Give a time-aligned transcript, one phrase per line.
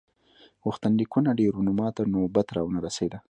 [0.65, 3.17] غوښتنلیکونه ډېر وو نو ماته نوبت را ونه رسیده.